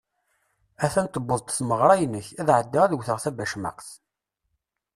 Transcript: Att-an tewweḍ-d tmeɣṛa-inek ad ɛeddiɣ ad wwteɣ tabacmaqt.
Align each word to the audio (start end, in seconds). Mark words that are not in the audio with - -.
Att-an 0.85 1.07
tewweḍ-d 1.07 1.49
tmeɣṛa-inek 1.51 2.27
ad 2.41 2.49
ɛeddiɣ 2.57 2.83
ad 2.83 2.95
wwteɣ 2.95 3.17
tabacmaqt. 3.23 3.89